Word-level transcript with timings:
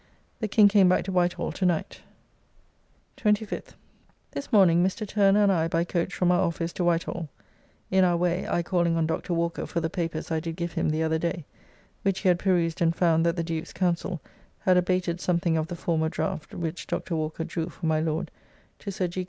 The 0.39 0.47
King 0.47 0.67
came 0.67 0.89
back 0.89 1.03
to 1.05 1.11
Whitehall 1.11 1.51
to 1.51 1.63
night. 1.63 2.01
25th. 3.17 3.75
This 4.31 4.51
morning 4.51 4.83
Mr. 4.83 5.07
Turner 5.07 5.43
and 5.43 5.51
I 5.51 5.67
by 5.67 5.83
coach 5.83 6.11
from 6.11 6.31
our 6.31 6.41
office 6.41 6.73
to 6.73 6.83
Whitehall 6.83 7.29
(in 7.91 8.03
our 8.03 8.17
way 8.17 8.47
I 8.49 8.63
calling 8.63 8.97
on 8.97 9.05
Dr. 9.05 9.35
Walker 9.35 9.67
for 9.67 9.79
the 9.79 9.91
papers 9.91 10.31
I 10.31 10.39
did 10.39 10.55
give 10.55 10.71
him 10.71 10.89
the 10.89 11.03
other 11.03 11.19
day, 11.19 11.45
which 12.01 12.21
he 12.21 12.29
had 12.29 12.39
perused 12.39 12.81
and 12.81 12.95
found 12.95 13.23
that 13.27 13.35
the 13.35 13.43
Duke's 13.43 13.73
counsel 13.73 14.19
had 14.61 14.75
abated 14.75 15.21
something 15.21 15.55
of 15.55 15.67
the 15.67 15.75
former 15.75 16.09
draught 16.09 16.55
which 16.55 16.87
Dr. 16.87 17.15
Walker 17.15 17.43
drew 17.43 17.69
for 17.69 17.85
my 17.85 17.99
Lord) 17.99 18.31
to 18.79 18.91
Sir 18.91 19.07
G. 19.07 19.19